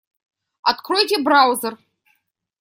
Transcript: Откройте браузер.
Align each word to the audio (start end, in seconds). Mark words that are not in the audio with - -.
Откройте 0.63 1.21
браузер. 1.21 1.77